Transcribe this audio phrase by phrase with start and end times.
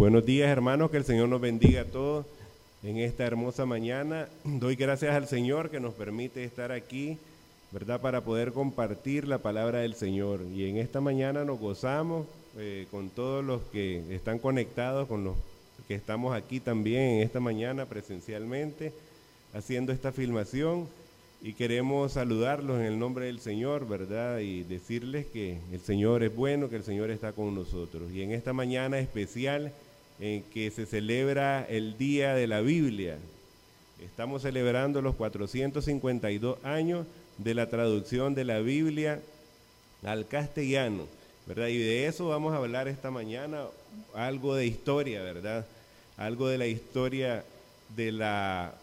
[0.00, 2.24] Buenos días hermanos, que el Señor nos bendiga a todos
[2.82, 4.30] en esta hermosa mañana.
[4.44, 7.18] Doy gracias al Señor que nos permite estar aquí,
[7.70, 8.00] ¿verdad?
[8.00, 10.40] Para poder compartir la palabra del Señor.
[10.54, 12.26] Y en esta mañana nos gozamos
[12.56, 15.36] eh, con todos los que están conectados, con los
[15.86, 18.94] que estamos aquí también en esta mañana presencialmente,
[19.52, 20.88] haciendo esta filmación.
[21.42, 24.38] Y queremos saludarlos en el nombre del Señor, ¿verdad?
[24.38, 28.10] Y decirles que el Señor es bueno, que el Señor está con nosotros.
[28.12, 29.72] Y en esta mañana especial,
[30.20, 33.16] en que se celebra el Día de la Biblia.
[34.04, 37.06] Estamos celebrando los 452 años
[37.38, 39.20] de la traducción de la Biblia
[40.04, 41.06] al castellano,
[41.46, 41.68] ¿verdad?
[41.68, 43.64] Y de eso vamos a hablar esta mañana,
[44.14, 45.66] algo de historia, ¿verdad?
[46.16, 47.44] Algo de la historia
[47.96, 48.74] de la,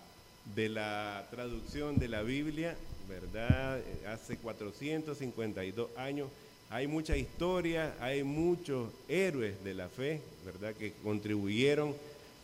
[0.55, 2.75] de la traducción de la Biblia,
[3.07, 3.79] ¿verdad?
[4.07, 6.29] Hace 452 años
[6.69, 10.73] hay mucha historia, hay muchos héroes de la fe, ¿verdad?
[10.73, 11.95] Que contribuyeron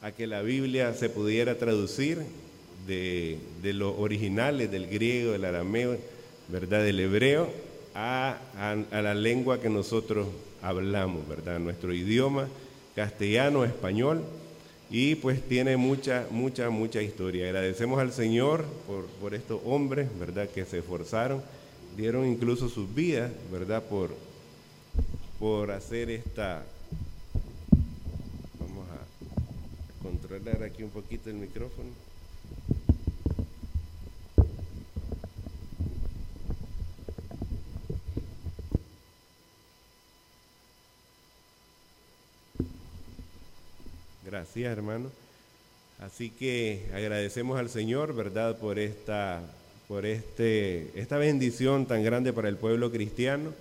[0.01, 2.21] a que la Biblia se pudiera traducir
[2.87, 5.97] de, los originales del griego, del arameo,
[6.47, 6.83] ¿verdad?
[6.83, 7.49] Del hebreo
[7.95, 8.37] a,
[8.91, 10.27] la lengua que nosotros
[10.61, 11.59] hablamos, ¿verdad?
[11.59, 12.47] Nuestro idioma
[12.95, 14.23] castellano, español,
[14.89, 17.45] y pues tiene mucha, mucha, mucha historia.
[17.45, 20.47] Agradecemos al Señor por, por estos hombres, ¿verdad?
[20.47, 21.41] Que se esforzaron
[21.95, 23.83] dieron incluso sus vidas, ¿verdad?
[23.83, 24.15] Por,
[25.39, 26.63] por hacer esta...
[28.59, 31.89] Vamos a controlar aquí un poquito el micrófono.
[44.25, 45.11] Gracias, hermano.
[45.99, 49.41] Así que agradecemos al Señor, ¿verdad?, por esta
[49.93, 53.53] por este, esta bendición tan grande para el pueblo cristiano,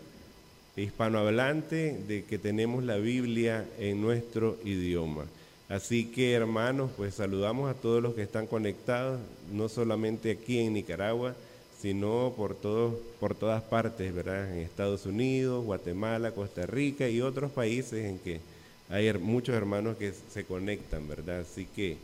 [0.76, 5.26] hispanohablante, de que tenemos la Biblia en nuestro idioma.
[5.68, 9.20] Así que hermanos, pues saludamos a todos los que están conectados,
[9.52, 11.34] no solamente aquí en Nicaragua,
[11.82, 14.56] sino por, todos, por todas partes, ¿verdad?
[14.56, 18.40] En Estados Unidos, Guatemala, Costa Rica y otros países en que
[18.88, 21.40] hay muchos hermanos que se conectan, ¿verdad?
[21.40, 21.98] Así que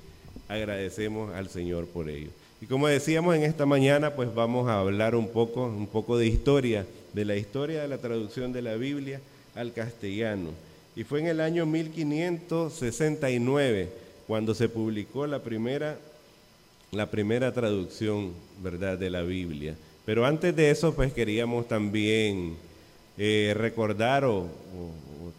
[0.49, 2.29] agradecemos al Señor por ello.
[2.61, 6.27] Y como decíamos en esta mañana, pues vamos a hablar un poco, un poco de
[6.27, 9.21] historia, de la historia de la traducción de la Biblia
[9.55, 10.51] al castellano.
[10.97, 13.89] Y fue en el año 1569
[14.27, 16.01] cuando se publicó la primera,
[16.91, 19.77] la primera traducción, ¿verdad?, de la Biblia.
[20.05, 22.57] Pero antes de eso, pues queríamos también
[23.17, 24.49] eh, recordar o,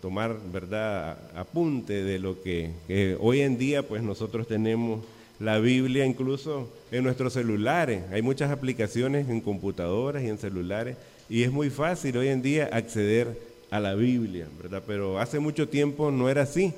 [0.02, 5.02] tomar, ¿verdad?, apunte de lo que, que hoy en día, pues nosotros tenemos
[5.40, 8.04] la Biblia incluso en nuestros celulares.
[8.12, 10.98] Hay muchas aplicaciones en computadoras y en celulares
[11.30, 13.38] y es muy fácil hoy en día acceder
[13.70, 14.82] a la Biblia, ¿verdad?
[14.86, 16.74] Pero hace mucho tiempo no era así,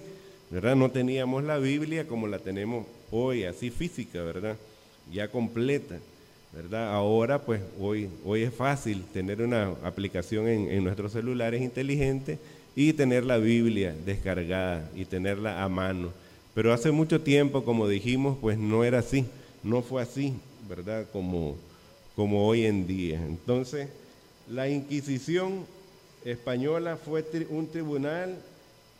[0.49, 0.75] ¿verdad?
[0.75, 4.57] No teníamos la Biblia como la tenemos hoy, así física, ¿verdad?
[5.11, 5.99] Ya completa,
[6.53, 6.93] ¿verdad?
[6.93, 12.37] Ahora pues hoy, hoy es fácil tener una aplicación en, nuestros celulares inteligentes
[12.75, 16.09] y tener la Biblia descargada y tenerla a mano.
[16.53, 19.25] Pero hace mucho tiempo, como dijimos, pues no era así,
[19.63, 20.33] no fue así,
[20.69, 21.05] ¿verdad?
[21.11, 21.55] Como,
[22.15, 23.23] como hoy en día.
[23.25, 23.87] Entonces,
[24.49, 25.65] la Inquisición
[26.25, 28.37] española fue un tribunal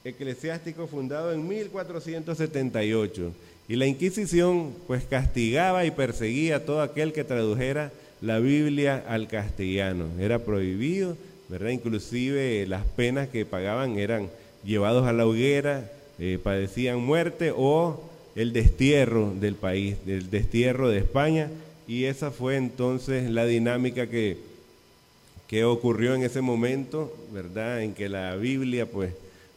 [0.04, 3.32] eclesiástico fundado en 1478
[3.68, 7.92] y la Inquisición pues castigaba y perseguía a todo aquel que tradujera
[8.22, 10.06] la Biblia al castellano.
[10.20, 11.18] Era prohibido,
[11.50, 11.70] ¿verdad?
[11.70, 14.30] Inclusive las penas que pagaban eran
[14.64, 15.90] llevados a la hoguera,
[16.20, 21.50] eh, padecían muerte o el destierro del país, el destierro de España.
[21.88, 24.38] Y esa fue entonces la dinámica que,
[25.48, 27.82] que ocurrió en ese momento, ¿verdad?
[27.82, 29.14] En que la Biblia, pues,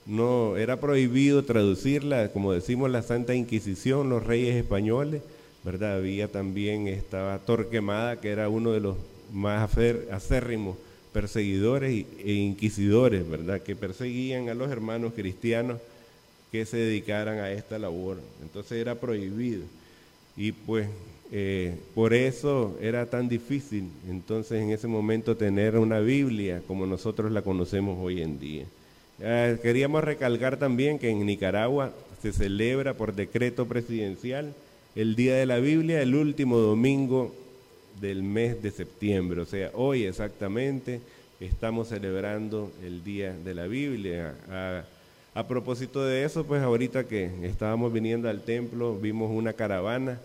[0.06, 5.22] no era prohibido traducirla, como decimos la Santa Inquisición, los reyes españoles,
[5.64, 5.96] ¿verdad?
[5.96, 8.96] Había también, estaba Torquemada, que era uno de los
[9.32, 9.70] más
[10.10, 10.76] acérrimos
[11.12, 13.62] perseguidores e inquisidores, ¿verdad?
[13.62, 15.78] Que perseguían a los hermanos cristianos
[16.54, 18.20] que se dedicaran a esta labor.
[18.40, 19.64] Entonces era prohibido.
[20.36, 20.86] Y pues
[21.32, 27.32] eh, por eso era tan difícil entonces en ese momento tener una Biblia como nosotros
[27.32, 28.66] la conocemos hoy en día.
[29.62, 31.92] queríamos recalcar también que en Nicaragua
[32.22, 34.54] se celebra por decreto presidencial
[34.94, 37.34] el Día de la Biblia el último domingo
[38.00, 41.00] del mes de septiembre, o sea, hoy exactamente
[41.40, 44.36] estamos celebrando el Día de la Biblia.
[44.48, 44.84] A
[45.42, 50.20] propósito de eso, pues ahorita que estábamos viniendo al templo, vimos una caravana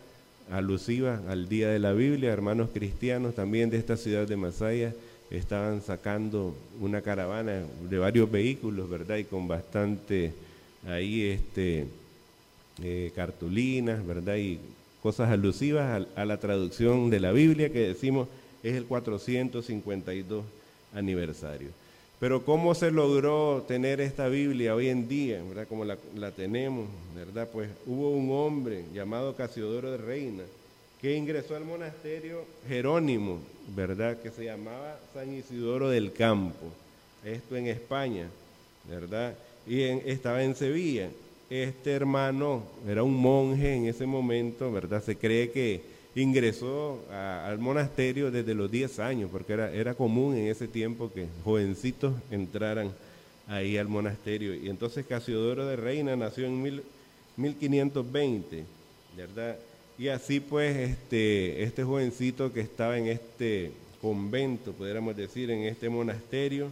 [0.51, 4.93] alusiva al Día de la Biblia, hermanos cristianos también de esta ciudad de Masaya
[5.31, 9.17] estaban sacando una caravana de varios vehículos, ¿verdad?
[9.17, 10.33] Y con bastante
[10.87, 11.87] ahí este,
[12.83, 14.37] eh, cartulinas, ¿verdad?
[14.37, 14.59] Y
[15.01, 18.27] cosas alusivas a, a, la traducción de la Biblia que decimos
[18.63, 20.43] es el 452
[20.93, 21.69] aniversario.
[22.19, 25.67] Pero ¿cómo se logró tener esta Biblia hoy en día, ¿verdad?
[25.69, 25.97] Como la,
[26.31, 27.47] tenemos, ¿verdad?
[27.51, 30.43] Pues hubo un hombre llamado Casiodoro de Reina
[31.01, 33.39] que ingresó al monasterio Jerónimo,
[33.73, 34.17] ¿verdad?
[34.21, 36.65] Que se llamaba San Isidoro del Campo,
[37.23, 38.27] esto en España,
[38.89, 39.33] ¿verdad?
[39.65, 41.09] Y estaba en Sevilla.
[41.49, 45.01] Este hermano era un monje en ese momento, ¿verdad?
[45.01, 45.81] Se cree que
[46.15, 51.27] ingresó al monasterio desde los 10 años, porque era, era común en ese tiempo que
[51.43, 52.91] jovencitos entraran
[53.47, 54.53] ahí al monasterio.
[54.53, 56.83] Y entonces Casiodoro de Reina nació en mil,
[57.37, 58.65] 1520,
[59.17, 59.57] ¿verdad?
[59.97, 63.71] Y así pues este, este jovencito que estaba en este
[64.01, 66.69] convento, pudiéramos decir, en este monasterio,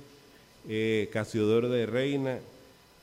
[0.69, 2.39] eh, Casiodoro de Reina,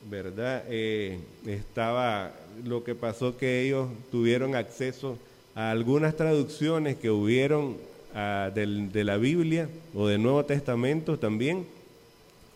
[0.09, 0.63] ¿verdad?
[0.67, 2.33] Eh, estaba,
[2.63, 5.17] lo que pasó que ellos tuvieron acceso a
[5.55, 7.77] algunas traducciones que hubieron
[8.13, 11.65] ah, de la Biblia o del Nuevo Testamento también,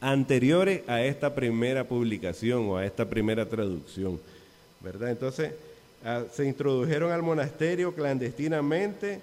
[0.02, 4.20] anteriores a esta primera publicación o a esta primera traducción,
[4.82, 5.12] ¿verdad?
[5.12, 5.54] Entonces,
[6.04, 9.22] ah, se introdujeron al monasterio clandestinamente,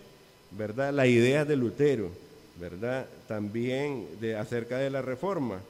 [0.51, 0.93] ¿verdad?
[0.93, 2.11] La idea de Lutero,
[2.59, 3.07] ¿verdad?
[3.29, 5.61] También de, acerca de la reforma.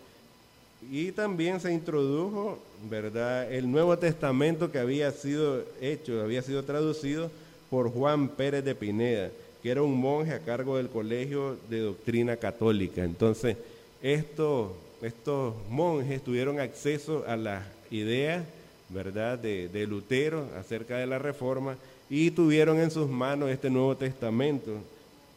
[0.92, 3.52] Y también se introdujo, ¿verdad?
[3.52, 7.30] El Nuevo Testamento que había sido hecho, había sido traducido
[7.70, 9.30] por Juan Pérez de Pineda,
[9.62, 13.02] que era un monje a cargo del Colegio de Doctrina Católica.
[13.04, 13.56] Entonces,
[14.02, 14.72] estos,
[15.02, 18.44] estos monjes tuvieron acceso a las ideas,
[18.88, 21.76] ¿verdad?, de, de Lutero acerca de la reforma
[22.08, 24.78] y tuvieron en sus manos este Nuevo Testamento,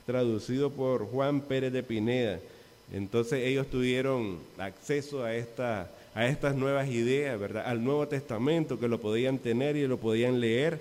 [0.05, 2.39] traducido por Juan Pérez de Pineda.
[2.93, 7.63] Entonces ellos tuvieron acceso a, esta, a estas nuevas ideas, ¿verdad?
[7.65, 10.79] Al Nuevo Testamento que lo podían tener y lo podían leer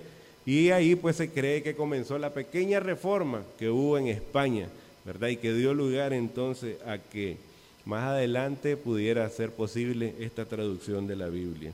[0.49, 4.67] y ahí pues se cree que comenzó la pequeña reforma que hubo en España,
[5.05, 5.27] ¿verdad?
[5.27, 7.37] Y que dio lugar entonces a que
[7.85, 11.71] más adelante pudiera ser posible esta traducción de la Biblia.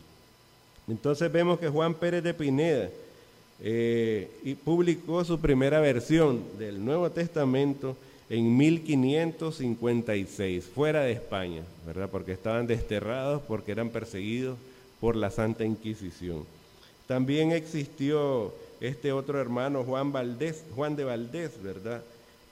[0.90, 2.90] Entonces vemos que Juan Pérez de Pineda
[3.62, 7.96] eh, publicó su primera versión del Nuevo Testamento
[8.30, 12.10] en 1556, fuera de España, ¿verdad?
[12.12, 14.58] Porque estaban desterrados, porque eran perseguidos
[15.00, 16.44] por la Santa Inquisición.
[17.08, 18.52] También existió
[18.82, 22.02] este otro hermano, Juan Valdés, Juan de Valdés, ¿verdad?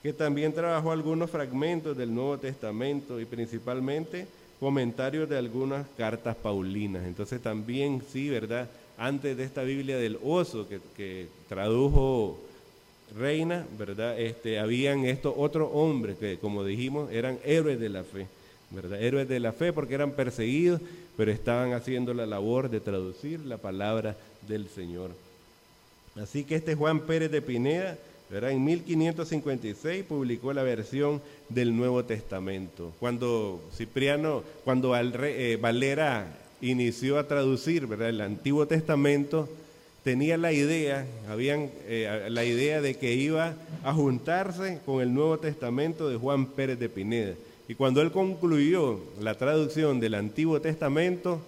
[0.02, 4.26] Que también trabajó algunos fragmentos del Nuevo Testamento y principalmente
[4.60, 7.04] comentarios de algunas cartas paulinas.
[7.04, 8.68] Entonces también, sí, ¿verdad?
[8.96, 12.38] Antes de esta Biblia del oso que, tradujo
[13.16, 14.18] Reina, ¿verdad?
[14.18, 18.26] Este, habían estos otros hombres que, como dijimos, eran héroes de la fe,
[18.70, 19.00] ¿verdad?
[19.02, 20.80] Héroes de la fe porque eran perseguidos,
[21.16, 24.16] pero estaban haciendo la labor de traducir la palabra
[24.48, 25.10] del Señor.
[26.16, 27.98] Así que este Juan Pérez de Pineda,
[28.30, 32.92] en 1556 publicó la versión del Nuevo Testamento.
[32.98, 36.26] Cuando Cipriano, cuando eh, Valera
[36.60, 38.08] inició a traducir ¿verdad?
[38.08, 39.48] el Antiguo Testamento,
[40.02, 45.38] tenía la idea, habían eh, la idea de que iba a juntarse con el Nuevo
[45.38, 47.34] Testamento de Juan Pérez de Pineda.
[47.68, 51.40] Y cuando él concluyó la traducción del Antiguo Testamento,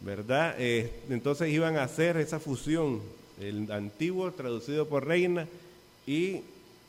[0.00, 0.54] ¿verdad?
[0.58, 3.00] Eh, entonces iban a hacer esa fusión
[3.40, 5.46] el antiguo traducido por Reina
[6.06, 6.40] y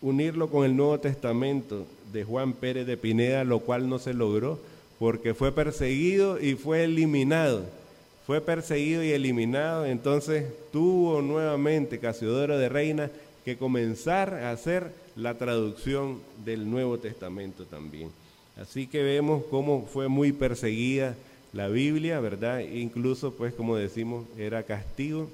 [0.01, 4.59] unirlo con el Nuevo Testamento de Juan Pérez de Pineda, lo cual no se logró
[4.97, 7.63] porque fue perseguido y fue eliminado.
[8.25, 13.09] Fue perseguido y eliminado, entonces tuvo nuevamente Casiodoro de Reina
[13.43, 18.11] que comenzar a hacer la traducción del Nuevo Testamento también.
[18.61, 21.15] Así que vemos cómo fue muy perseguida
[21.53, 22.59] la Biblia, ¿verdad?
[22.59, 25.29] Incluso, pues, como decimos, era castigo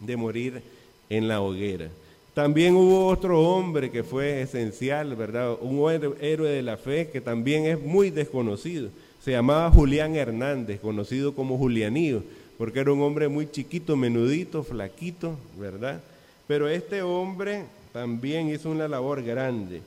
[0.00, 0.62] de morir
[1.08, 1.88] en la hoguera.
[2.34, 5.56] También hubo otro hombre que fue esencial, ¿verdad?
[5.60, 5.88] Un
[6.20, 8.88] héroe de la fe que también es muy desconocido.
[9.22, 12.24] Se llamaba Julián Hernández, conocido como Julianío,
[12.58, 16.00] porque era un hombre muy chiquito, menudito, flaquito, ¿verdad?
[16.48, 19.80] Pero este hombre también hizo una labor grande.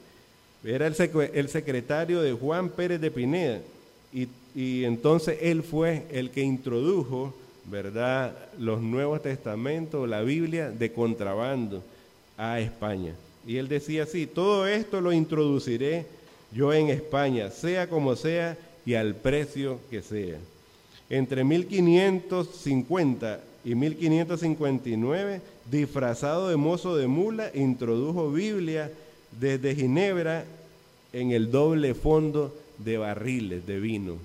[0.63, 0.95] Era el,
[1.49, 3.59] secretario de Juan Pérez de Pineda
[4.55, 7.33] y entonces él fue el que introdujo
[7.67, 8.33] ¿verdad?
[8.57, 11.83] Los Nuevos Testamentos, la Biblia de contrabando
[12.37, 13.13] a España.
[13.45, 16.05] Y él decía así, todo esto lo introduciré
[16.51, 20.37] yo en España, sea como sea y al precio que sea.
[21.09, 28.89] Entre 1550 y 1559, disfrazado de mozo de mula, introdujo Biblia
[29.39, 30.45] desde Ginebra
[31.13, 34.15] en el doble fondo de barriles de vino,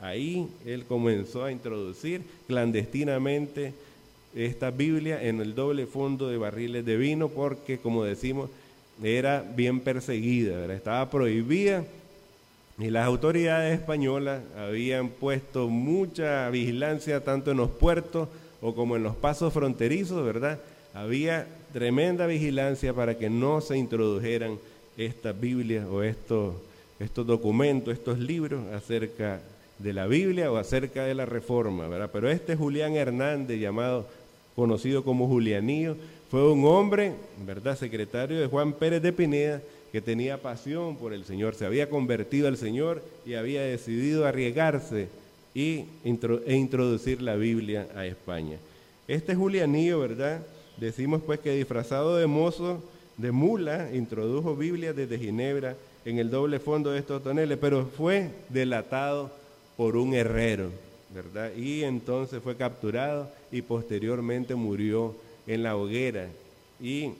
[0.00, 3.72] Ahí él comenzó a introducir clandestinamente
[4.34, 8.50] esta Biblia en el doble fondo de barriles de vino porque, como decimos,
[9.02, 10.76] era bien perseguida, ¿verdad?
[10.76, 11.84] estaba prohibida
[12.78, 18.28] y las autoridades españolas habían puesto mucha vigilancia tanto en los puertos
[18.60, 20.60] o como en los pasos fronterizos, ¿verdad?
[20.94, 24.58] Había tremenda vigilancia para que no se introdujeran
[24.96, 26.54] estas Biblias o estos,
[26.98, 29.40] estos documentos, estos libros acerca
[29.78, 32.10] de la Biblia o acerca de la Reforma, ¿verdad?
[32.12, 34.06] Pero este Julián Hernández, llamado,
[34.56, 35.96] conocido como Julianillo,
[36.30, 37.12] fue un hombre,
[37.46, 37.78] ¿verdad?
[37.78, 39.62] Secretario de Juan Pérez de Pineda,
[39.92, 45.08] que tenía pasión por el Señor, se había convertido al Señor y había decidido arriesgarse
[45.54, 48.58] y e introducir la Biblia a España.
[49.06, 50.42] Este Julianillo, ¿verdad?
[50.76, 52.82] Decimos pues que disfrazado de mozo,
[53.16, 55.76] de mula, introdujo Biblia desde Ginebra
[56.08, 59.30] en el doble fondo de estos toneles, pero fue delatado
[59.76, 60.70] por un herrero,
[61.14, 61.54] ¿verdad?
[61.54, 65.14] Y entonces fue capturado y posteriormente murió
[65.46, 66.28] en la hoguera.
[66.80, 67.10] Y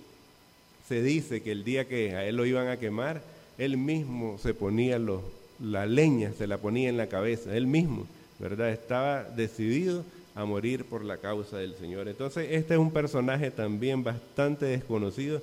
[0.88, 3.20] se dice que el día que a él lo iban a quemar,
[3.58, 5.20] él mismo se ponía los,
[5.60, 8.06] la leña, se la ponía en la cabeza, él mismo,
[8.38, 8.70] ¿verdad?
[8.70, 10.02] Estaba decidido
[10.34, 12.08] a morir por la causa del Señor.
[12.08, 15.42] Entonces, este es un personaje también bastante desconocido,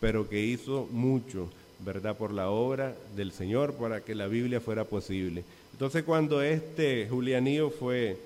[0.00, 1.50] pero que hizo mucho,
[1.80, 2.16] ¿verdad?
[2.16, 5.44] Por la obra del Señor para que la Biblia fuera posible.
[5.72, 8.16] Entonces, cuando este Julianillo fue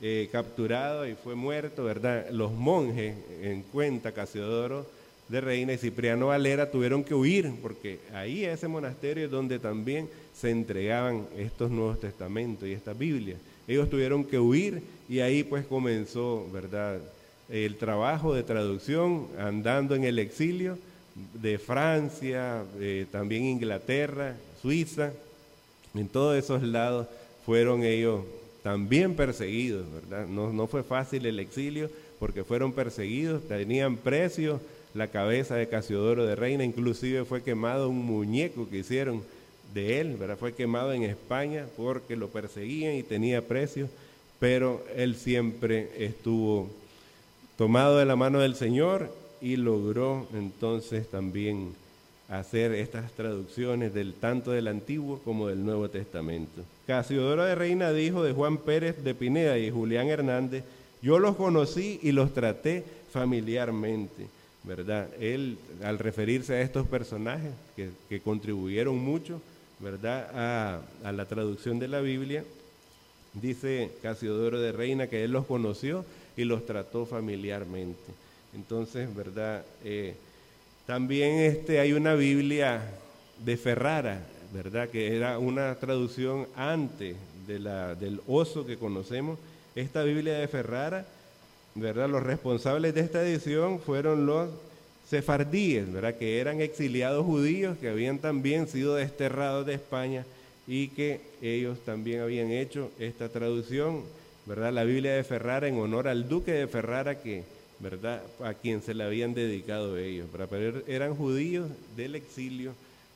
[0.00, 2.30] eh, capturado y fue muerto, ¿verdad?
[2.30, 4.86] Los monjes en cuenta, Casiodoro
[5.28, 10.08] de Reina y Cipriano Valera tuvieron que huir, porque ahí ese monasterio es donde también
[10.34, 13.36] se entregaban estos Nuevos Testamentos y esta Biblia.
[13.66, 16.98] Ellos tuvieron que huir y ahí pues comenzó, ¿verdad?
[17.50, 20.78] El trabajo de traducción, andando en el exilio
[21.34, 22.64] de Francia,
[23.10, 25.12] también Inglaterra, Suiza,
[25.94, 27.06] en todos esos lados
[27.44, 28.22] fueron ellos
[28.62, 30.26] también perseguidos, ¿verdad?
[30.26, 34.60] No, no fue fácil el exilio porque fueron perseguidos, tenían precio
[34.94, 39.22] la cabeza de Casiodoro de Reina, inclusive fue quemado un muñeco que hicieron
[39.74, 40.36] de él, ¿verdad?
[40.38, 43.88] Fue quemado en España porque lo perseguían y tenía precio,
[44.40, 46.68] pero él siempre estuvo
[47.56, 51.74] tomado de la mano del Señor y logró entonces también
[52.28, 56.62] hacer estas traducciones del tanto del Antiguo como del Nuevo Testamento.
[56.86, 60.64] Casiodoro de Reina dijo de Juan Pérez de Pineda y Julián Hernández,
[61.00, 64.26] yo los conocí y los traté familiarmente
[64.68, 65.08] ¿verdad?
[65.20, 69.40] Él, al referirse a estos personajes que, contribuyeron mucho,
[69.80, 72.44] ¿verdad?, a, la traducción de la Biblia,
[73.32, 76.04] dice Casiodoro de Reina que él los conoció
[76.36, 78.12] y los trató familiarmente.
[78.54, 79.64] Entonces, ¿verdad?
[79.84, 80.14] Eh,
[80.86, 82.82] también este, hay una Biblia
[83.44, 84.88] de Ferrara, ¿verdad?
[84.88, 89.38] Que era una traducción antes de la, del oso que conocemos.
[89.74, 91.04] Esta Biblia de Ferrara
[91.80, 92.08] ¿verdad?
[92.08, 94.50] Los responsables de esta edición fueron los
[95.08, 96.16] sefardíes, ¿verdad?
[96.16, 100.24] Que eran exiliados judíos que habían también sido desterrados de España
[100.66, 104.02] y que ellos también habían hecho esta traducción,
[104.46, 104.72] ¿verdad?
[104.72, 107.44] La Biblia de Ferrara en honor al duque de Ferrara que,
[107.80, 108.22] ¿verdad?
[108.42, 110.48] A quien se le habían dedicado ellos, ¿verdad?
[110.50, 112.74] Pero eran judíos del exilio,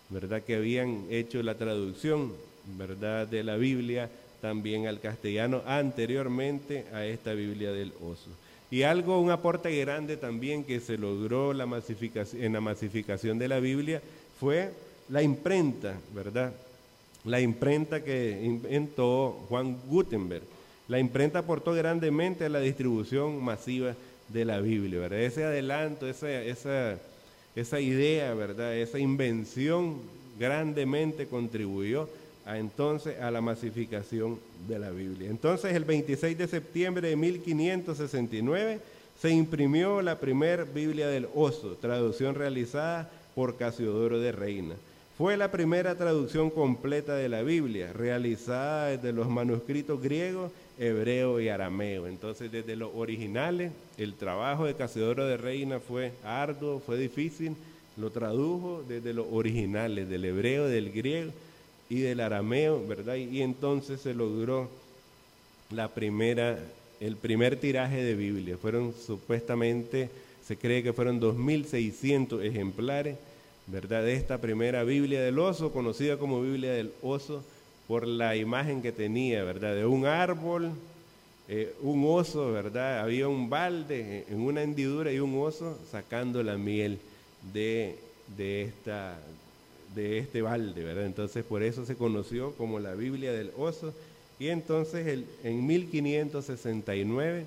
[0.09, 0.43] ¿verdad?
[0.43, 2.33] Que habían hecho la traducción,
[2.79, 3.27] ¿verdad?
[3.27, 4.09] De la Biblia
[4.41, 8.29] también al castellano anteriormente a esta Biblia del oso.
[8.71, 13.49] Y algo, un aporte grande también que se logró la masificación, en la masificación de
[13.49, 14.01] la Biblia
[14.41, 14.71] fue
[15.09, 16.53] la imprenta, ¿verdad?
[17.25, 20.43] La imprenta que inventó Juan Gutenberg.
[20.89, 23.95] La imprenta aportó grandemente a la distribución masiva
[24.29, 25.21] de la Biblia, ¿verdad?
[25.21, 26.99] Ese adelanto, esa, esa,
[27.55, 28.77] esa idea, ¿verdad?
[28.77, 29.97] Esa invención
[30.39, 32.09] grandemente contribuyó
[32.47, 34.39] entonces a la masificación
[34.69, 35.31] de la Biblia.
[35.31, 38.81] Entonces el 26 de septiembre de 1569
[39.21, 44.75] se imprimió la primera Biblia del Oso, traducción realizada por Casiodoro de Reina.
[45.17, 51.49] Fue la primera traducción completa de la Biblia, realizada desde los manuscritos griegos, hebreo y
[51.49, 52.07] arameo.
[52.07, 57.55] Entonces, desde los originales, el trabajo de Casiodoro de Reina fue arduo, fue difícil,
[57.97, 61.33] lo tradujo desde los originales, del hebreo, del griego
[61.91, 63.17] y del arameo, ¿verdad?
[63.17, 64.69] Y, entonces se logró
[65.71, 66.59] la primera,
[67.01, 68.57] el primer tiraje de Biblia.
[68.57, 70.09] Fueron supuestamente,
[70.47, 73.19] se cree que fueron 2.600 ejemplares,
[73.67, 74.03] ¿verdad?
[74.05, 77.45] De esta primera Biblia del oso, conocida como Biblia del oso
[77.89, 79.75] por la imagen que tenía, ¿verdad?
[79.75, 80.73] De un árbol,
[81.49, 83.01] eh, un oso, ¿verdad?
[83.01, 86.99] Había un balde en una hendidura y un oso sacando la miel
[87.53, 87.99] de,
[88.37, 89.19] de esta,
[89.95, 91.07] de este balde, ¿verdad?
[91.07, 93.93] Entonces por eso se conoció como la Biblia del oso
[94.39, 97.45] Y entonces en 1569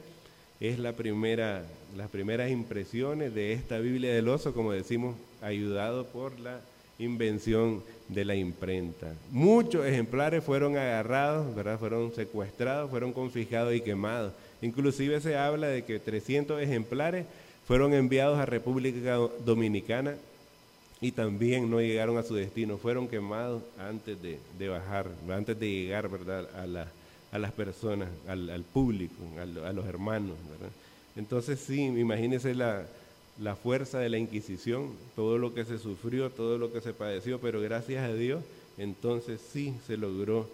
[0.59, 1.63] es la primera,
[1.97, 6.61] las primeras impresiones de esta Biblia del oso, como decimos, ayudado por la
[6.99, 9.13] invención de la imprenta.
[9.31, 11.79] Muchos ejemplares fueron agarrados, ¿verdad?
[11.79, 14.33] fueron secuestrados, fueron confiscados y quemados.
[14.61, 17.25] Inclusive se habla de que 300 ejemplares
[17.67, 20.15] fueron enviados a República Dominicana
[21.01, 26.09] y también no llegaron a su destino, fueron quemados antes de, bajar, antes de llegar
[26.09, 26.47] ¿verdad?
[26.55, 26.87] A,
[27.35, 30.35] a las personas, al, público, a, los hermanos.
[31.15, 32.85] Entonces sí, imagínense la,
[33.39, 37.39] la fuerza de la Inquisición, todo lo que se sufrió, todo lo que se padeció,
[37.39, 38.43] pero gracias a Dios,
[38.77, 40.47] entonces sí se logró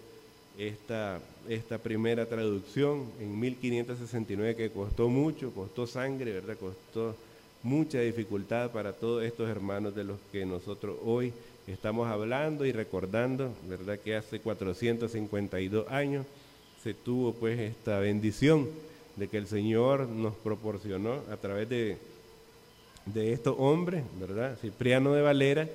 [0.58, 6.56] esta, esta primera traducción en 1569 que costó mucho, costó sangre, ¿verdad?
[6.58, 7.14] Costó
[7.62, 11.32] mucha dificultad para todos estos hermanos de los que nosotros hoy
[11.66, 13.98] estamos hablando y recordando, ¿verdad?
[13.98, 16.26] Que hace 452 años
[16.82, 18.68] se tuvo pues esta bendición
[19.16, 21.96] de que el Señor nos proporcionó a través de,
[23.06, 24.56] de estos hombres, ¿verdad?
[24.60, 25.68] Cipriano de Valera,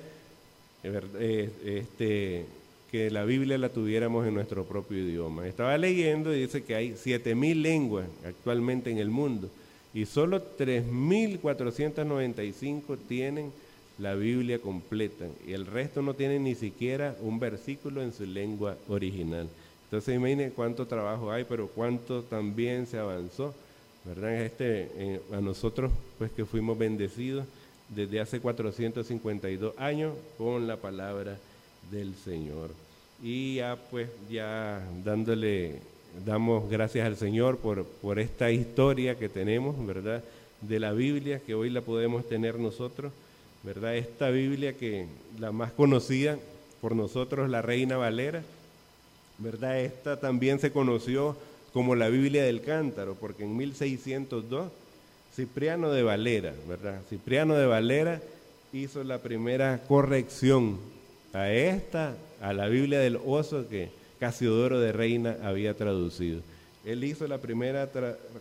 [0.82, 2.46] este,
[2.90, 5.46] que la Biblia la tuviéramos en nuestro propio idioma.
[5.46, 9.50] Estaba leyendo y dice que hay 7.000 lenguas actualmente en el mundo
[9.94, 13.52] y solo 3.495 tienen
[13.98, 18.76] la Biblia completa y el resto no tienen ni siquiera un versículo en su lengua
[18.88, 19.48] original.
[19.84, 23.54] Entonces imaginen cuánto trabajo hay, pero cuánto también se avanzó,
[24.08, 24.42] ¿verdad?
[24.42, 27.44] Este, eh, a nosotros, pues que fuimos bendecidos
[27.88, 31.36] desde hace 452 años con la palabra
[31.90, 32.70] del Señor.
[33.22, 35.80] Y ya pues ya dándole,
[36.24, 40.24] damos gracias al Señor por, por esta historia que tenemos, ¿verdad?
[40.62, 43.12] De la Biblia, que hoy la podemos tener nosotros,
[43.62, 43.96] ¿verdad?
[43.96, 45.06] Esta Biblia que
[45.38, 46.38] la más conocida
[46.80, 48.42] por nosotros, la Reina Valera,
[49.38, 49.80] ¿verdad?
[49.80, 51.36] Esta también se conoció
[51.72, 54.70] como la Biblia del Cántaro, porque en 1602
[55.34, 57.00] Cipriano de Valera, ¿verdad?
[57.08, 58.20] Cipriano de Valera
[58.72, 60.78] hizo la primera corrección
[61.32, 66.40] a esta, a la Biblia del oso que Casiodoro de Reina había traducido.
[66.84, 67.88] Él hizo la primera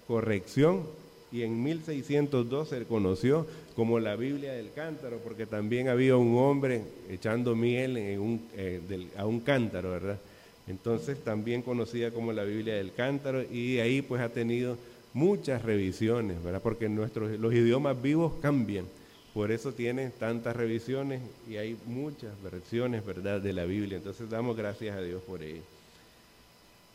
[0.08, 0.84] corrección
[1.32, 6.82] y en 1602 se conoció como la Biblia del cántaro, porque también había un hombre
[7.12, 10.20] echando miel eh, a un cántaro, ¿verdad?
[10.68, 14.78] Entonces también conocida como la Biblia del cántaro y ahí pues ha tenido
[15.14, 16.62] muchas revisiones, ¿verdad?
[16.62, 18.86] Porque nuestros, los idiomas vivos cambian.
[19.34, 23.98] Por eso tiene tantas revisiones y hay muchas versiones, ¿verdad?, de la Biblia.
[23.98, 25.62] Entonces damos gracias a Dios por ello.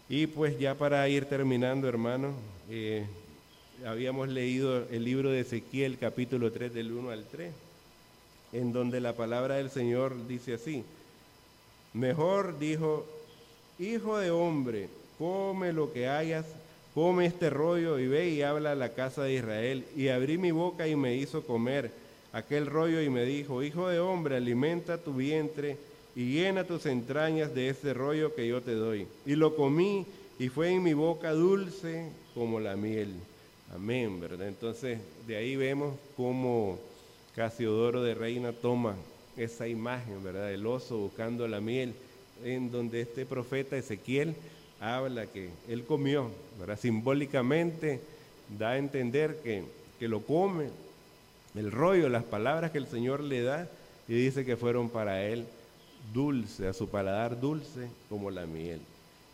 [0.08, 2.34] Y pues ya para ir terminando, hermanos,
[2.68, 3.06] eh,
[3.86, 7.52] habíamos leído el libro de Ezequiel, capítulo 3, del 1 al 3,
[8.52, 10.84] en donde la palabra del Señor dice así,
[11.94, 13.06] mejor dijo,
[13.78, 16.46] hijo de hombre, come lo que hayas,
[16.94, 19.84] come este rollo y ve y habla a la casa de Israel.
[19.96, 21.90] Y abrí mi boca y me hizo comer
[22.32, 25.76] aquel rollo y me dijo, Hijo de hombre, alimenta tu vientre
[26.14, 29.06] y llena tus entrañas de ese rollo que yo te doy.
[29.26, 30.06] Y lo comí
[30.38, 33.14] y fue en mi boca dulce como la miel.
[33.74, 34.48] Amén, ¿verdad?
[34.48, 36.78] Entonces, de ahí vemos cómo
[37.34, 38.94] Casiodoro de Reina toma
[39.36, 40.48] esa imagen, ¿verdad?
[40.48, 41.94] Del oso buscando la miel,
[42.44, 44.34] en donde este profeta Ezequiel
[44.80, 46.78] habla que él comió, ¿verdad?
[46.78, 48.00] Simbólicamente
[48.58, 49.62] da a entender que,
[49.98, 50.68] que lo come
[51.54, 53.68] el rollo, las palabras que el Señor le da
[54.08, 55.44] y dice que fueron para él
[56.12, 58.80] dulce, a su paladar dulce como la miel.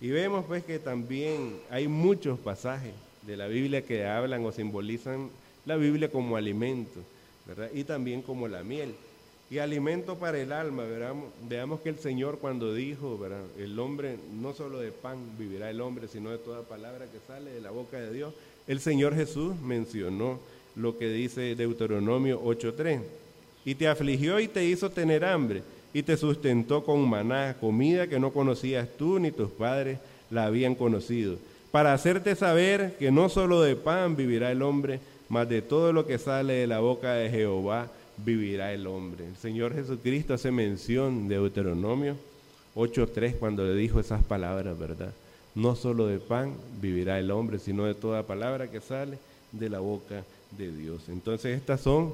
[0.00, 2.92] Y vemos pues que también hay muchos pasajes
[3.22, 5.30] de la Biblia que hablan o simbolizan
[5.64, 7.00] la Biblia como alimento,
[7.46, 7.70] ¿verdad?
[7.72, 8.94] Y también como la miel.
[9.50, 13.44] Y alimento para el alma, veamos, veamos que el Señor cuando dijo, ¿verdad?
[13.58, 17.50] El hombre, no solo de pan vivirá el hombre, sino de toda palabra que sale
[17.52, 18.34] de la boca de Dios,
[18.66, 20.38] el Señor Jesús mencionó
[20.76, 23.00] lo que dice Deuteronomio 8.3.
[23.64, 25.62] Y te afligió y te hizo tener hambre,
[25.94, 29.98] y te sustentó con maná, comida que no conocías tú ni tus padres
[30.30, 31.38] la habían conocido,
[31.70, 36.06] para hacerte saber que no solo de pan vivirá el hombre, mas de todo lo
[36.06, 37.88] que sale de la boca de Jehová
[38.24, 39.26] vivirá el hombre.
[39.26, 42.16] El Señor Jesucristo hace mención de Deuteronomio
[42.74, 45.12] 8.3 cuando le dijo esas palabras, ¿verdad?
[45.54, 49.18] No solo de pan vivirá el hombre, sino de toda palabra que sale
[49.52, 50.22] de la boca
[50.56, 51.08] de Dios.
[51.08, 52.12] Entonces estas son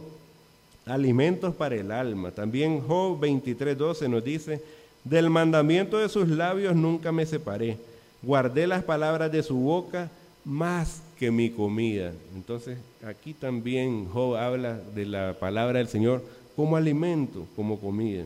[0.87, 2.31] alimentos para el alma.
[2.31, 4.62] También Job 23:12 nos dice,
[5.05, 7.77] del mandamiento de sus labios nunca me separé,
[8.23, 10.11] guardé las palabras de su boca
[10.45, 12.12] más que mi comida.
[12.35, 16.22] Entonces aquí también Job habla de la palabra del Señor
[16.57, 18.24] como alimento, como comida.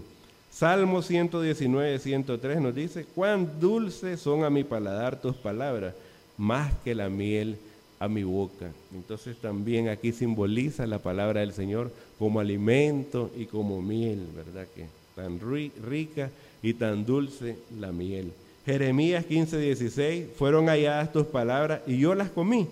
[0.50, 5.94] Salmo 119, 103 nos dice, cuán dulces son a mi paladar tus palabras,
[6.36, 7.56] más que la miel
[8.00, 8.70] a mi boca.
[8.94, 14.66] Entonces también aquí simboliza la palabra del Señor como alimento y como miel, ¿verdad?
[14.74, 16.30] Que tan rica
[16.62, 18.32] y tan dulce la miel.
[18.68, 22.68] Jeremías 15, 16, fueron halladas tus palabras y yo las comí.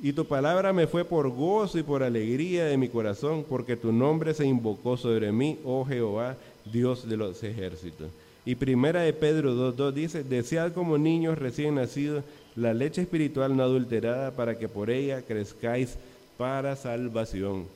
[0.00, 3.92] Y tu palabra me fue por gozo y por alegría de mi corazón, porque tu
[3.92, 6.34] nombre se invocó sobre mí, oh Jehová,
[6.72, 8.08] Dios de los ejércitos.
[8.46, 12.24] Y primera de Pedro 2.2 dice, desead como niños recién nacidos
[12.56, 15.98] la leche espiritual no adulterada para que por ella crezcáis
[16.38, 17.66] para salvación.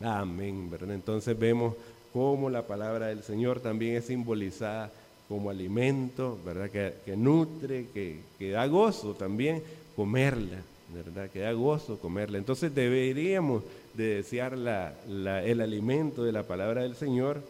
[0.00, 0.96] Amén, ¿verdad?
[0.96, 1.76] Entonces vemos
[2.12, 4.90] cómo la palabra del Señor también es simbolizada
[5.34, 6.70] como alimento, ¿verdad?
[6.70, 9.64] Que, nutre, que, que, da gozo también
[9.96, 10.62] comerla,
[10.94, 11.28] ¿verdad?
[11.28, 12.38] Que da gozo comerla.
[12.38, 14.94] Entonces deberíamos de desear la,
[15.42, 17.42] el alimento de la palabra del Señor,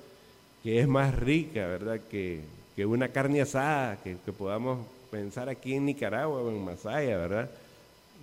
[0.63, 2.01] que es más rica, ¿verdad?
[2.11, 2.41] Que,
[2.75, 4.79] que una carne asada, que, podamos
[5.11, 7.51] pensar aquí en Nicaragua o en Masaya, ¿verdad?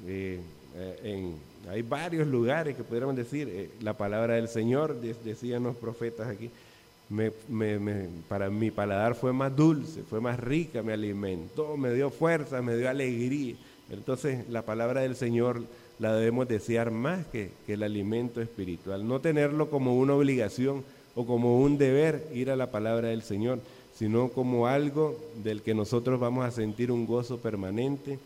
[0.07, 0.39] Eh,
[0.75, 1.31] eh,
[1.69, 6.49] hay varios lugares que pudiéramos decir, eh, la palabra del Señor, decían los profetas aquí,
[8.27, 12.77] para mi paladar fue más dulce, fue más rica, me alimentó, me dio fuerza, me
[12.77, 13.55] dio alegría.
[13.89, 15.63] Entonces la palabra del Señor
[15.99, 20.83] la debemos desear más que, que el alimento espiritual, no tenerlo como una obligación
[21.15, 23.59] o como un deber ir a la palabra del Señor,
[23.93, 28.17] sino como algo del que nosotros vamos a sentir un gozo permanente,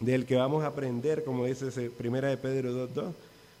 [0.00, 3.12] del que vamos a aprender, como dice primera de Pedro 2.2,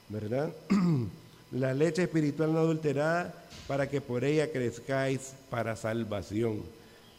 [0.08, 0.52] ¿verdad?
[1.52, 3.34] La leche espiritual no adulterada
[3.66, 6.62] para que por ella crezcáis para salvación,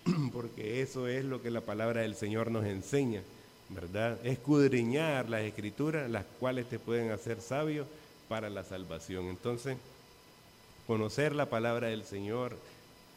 [0.33, 3.23] porque eso es lo que la palabra del Señor nos enseña,
[3.69, 4.17] ¿verdad?
[4.25, 7.85] Escudriñar las escrituras, las cuales te pueden hacer sabio
[8.29, 9.25] para la salvación.
[9.25, 9.77] Entonces,
[10.87, 12.55] conocer la palabra del Señor,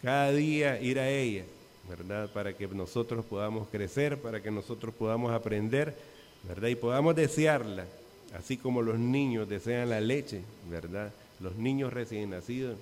[0.02, 1.44] cada día ir a ella,
[1.88, 2.28] ¿verdad?
[2.30, 5.94] Para que nosotros podamos crecer, para que nosotros podamos aprender,
[6.42, 6.68] ¿verdad?
[6.68, 7.86] Y podamos desearla,
[8.38, 11.12] así como los niños desean la leche, ¿verdad?
[11.40, 12.76] Los niños recién nacidos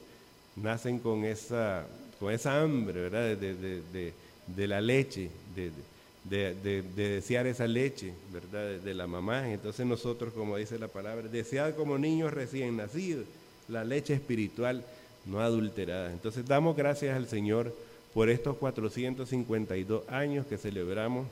[0.56, 1.86] nacen con esa,
[2.18, 3.36] con esa hambre, ¿verdad?
[3.36, 8.80] De, la leche, de, desear esa leche, ¿verdad?
[8.80, 9.50] De, la mamá.
[9.50, 13.26] Entonces nosotros, como dice la palabra, desear como niños recién nacidos
[13.68, 14.84] la leche espiritual
[15.26, 16.12] no adulterada.
[16.12, 17.74] Entonces damos gracias al Señor
[18.12, 21.26] por estos 452 años que celebramos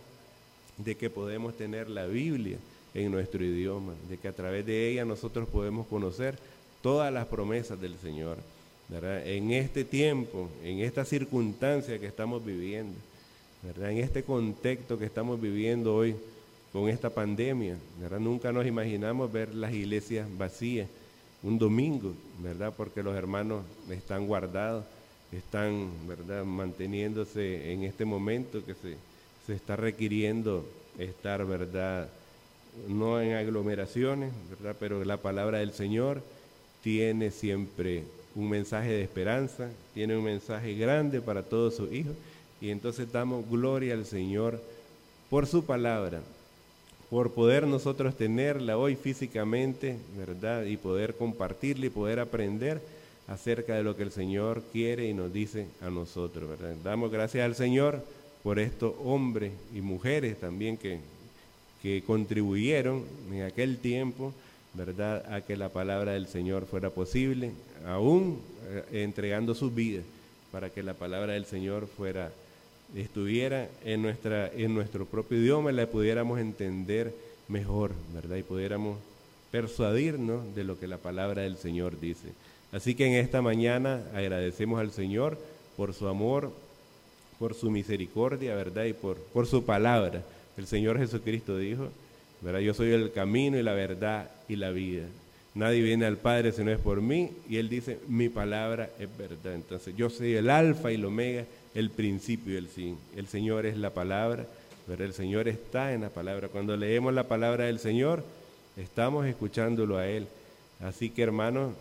[0.78, 2.56] de que podemos tener la Biblia
[2.94, 6.38] en nuestro idioma, de que a través de ella nosotros podemos conocer
[6.83, 8.38] todas las promesas del Señor.
[9.24, 12.96] En este tiempo, en esta circunstancia que estamos viviendo,
[13.62, 13.92] ¿verdad?
[13.92, 16.16] en este contexto que estamos viviendo hoy
[16.72, 18.18] con esta pandemia, ¿verdad?
[18.18, 20.88] nunca nos imaginamos ver las iglesias vacías
[21.42, 22.72] un domingo, ¿verdad?
[22.76, 24.85] Porque los hermanos están guardados,
[25.33, 26.44] están, ¿verdad?
[26.44, 28.96] Manteniéndose en este momento que se,
[29.46, 30.66] se está requiriendo
[30.98, 32.09] estar, ¿verdad?
[32.88, 34.76] No en aglomeraciones, ¿verdad?
[34.78, 36.22] Pero la palabra del Señor
[36.83, 38.04] tiene siempre
[38.35, 42.14] un mensaje de esperanza, tiene un mensaje grande para todos sus hijos.
[42.61, 44.61] Y entonces damos gloria al Señor
[45.30, 46.20] por su palabra,
[47.09, 50.64] por poder nosotros tenerla hoy físicamente, ¿verdad?
[50.64, 52.80] Y poder compartirla y poder aprender
[53.28, 56.76] acerca de lo que el Señor quiere y nos dice a nosotros, ¿verdad?
[56.83, 58.04] Damos gracias al Señor
[58.42, 61.00] por estos hombres y mujeres también que,
[61.82, 64.32] que contribuyeron en aquel tiempo,
[64.74, 67.52] ¿verdad?, a que la palabra del Señor fuera posible,
[67.86, 70.04] aún eh, entregando sus vidas
[70.52, 72.32] para que la palabra del Señor fuera
[72.94, 77.14] estuviera en, nuestra, en nuestro propio idioma y la pudiéramos entender
[77.48, 78.36] mejor, ¿verdad?
[78.36, 78.98] Y pudiéramos
[79.50, 82.28] persuadirnos de lo que la palabra del Señor dice.
[82.72, 85.38] Así que en esta mañana agradecemos al Señor
[85.76, 86.52] por su amor,
[87.38, 88.84] por su misericordia, ¿verdad?
[88.84, 90.22] Y por, por su palabra.
[90.60, 91.88] El Señor Jesucristo dijo,
[92.42, 92.60] ¿verdad?
[92.60, 95.04] Yo soy el camino y la verdad y la vida.
[95.54, 97.30] Nadie viene al Padre si no es por mí.
[97.48, 99.54] Y Él dice, mi palabra es verdad.
[99.54, 102.98] Entonces yo soy el alfa y el omega el principio y el fin.
[103.16, 104.44] El Señor es la palabra,
[104.86, 106.48] el Señor está en la palabra.
[106.48, 108.22] Cuando leemos la palabra del Señor,
[108.76, 110.26] estamos escuchándolo a Él.
[110.80, 111.72] Así que hermanos,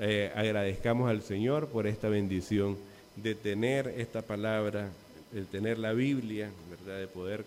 [0.00, 2.76] eh, agradezcamos al Señor por esta bendición
[3.14, 4.90] de tener esta palabra,
[5.30, 6.98] de tener la Biblia, ¿verdad?
[6.98, 7.44] de poder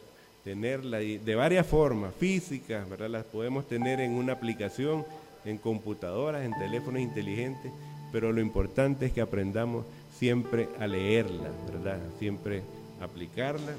[0.50, 3.08] tenerla de varias formas, físicas, ¿verdad?
[3.08, 5.06] las podemos tener en una aplicación,
[5.46, 7.72] en computadoras, en teléfonos inteligentes,
[8.12, 9.86] pero lo importante es que aprendamos
[10.18, 12.00] siempre a leerla, ¿verdad?
[12.18, 12.64] Siempre
[13.00, 13.74] aplicarla.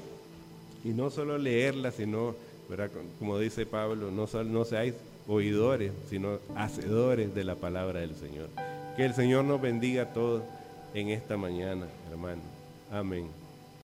[0.85, 2.35] Y no solo leerla, sino,
[2.69, 2.89] ¿verdad?
[3.19, 4.93] Como dice Pablo, no, no seáis
[5.27, 8.47] oidores, sino hacedores de la palabra del Señor.
[8.95, 10.41] Que el Señor nos bendiga a todos
[10.93, 12.41] en esta mañana, hermano.
[12.89, 13.40] Amén.